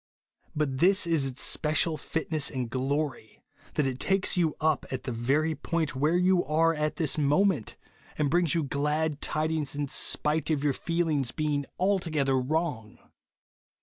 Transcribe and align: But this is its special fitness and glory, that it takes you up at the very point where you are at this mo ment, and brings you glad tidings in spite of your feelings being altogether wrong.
But 0.55 0.79
this 0.79 1.05
is 1.05 1.27
its 1.27 1.43
special 1.43 1.95
fitness 1.95 2.49
and 2.49 2.71
glory, 2.71 3.43
that 3.75 3.85
it 3.85 3.99
takes 3.99 4.35
you 4.35 4.55
up 4.59 4.83
at 4.89 5.03
the 5.03 5.11
very 5.11 5.53
point 5.53 5.95
where 5.95 6.17
you 6.17 6.43
are 6.43 6.73
at 6.73 6.95
this 6.95 7.19
mo 7.19 7.45
ment, 7.45 7.75
and 8.17 8.27
brings 8.31 8.55
you 8.55 8.63
glad 8.63 9.21
tidings 9.21 9.75
in 9.75 9.87
spite 9.89 10.49
of 10.49 10.63
your 10.63 10.73
feelings 10.73 11.29
being 11.29 11.67
altogether 11.77 12.35
wrong. 12.41 12.97